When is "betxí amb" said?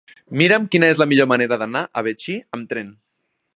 2.09-2.69